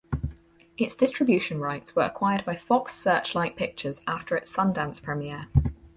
Its 0.77 0.95
distribution 0.95 1.59
rights 1.59 1.95
were 1.95 2.01
acquired 2.01 2.43
by 2.43 2.55
Fox 2.55 2.91
Searchlight 2.91 3.55
Pictures 3.55 4.01
after 4.07 4.35
its 4.35 4.51
Sundance 4.51 4.99
premiere. 4.99 5.45